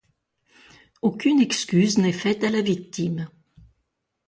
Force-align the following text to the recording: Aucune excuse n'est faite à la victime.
Aucune 1.03 1.39
excuse 1.43 1.99
n'est 1.99 2.11
faite 2.11 2.43
à 2.43 2.49
la 2.49 2.61
victime. 2.61 3.29